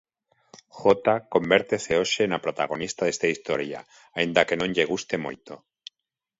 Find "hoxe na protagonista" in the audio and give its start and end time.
1.99-3.01